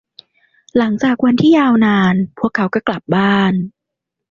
[0.77, 3.53] หลังจากวันที่ยาวนาน พวกเขาก็กลับบ้าน